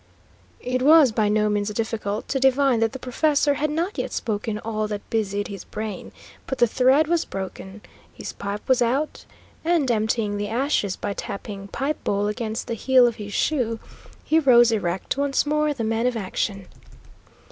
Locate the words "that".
2.79-2.91, 4.87-5.07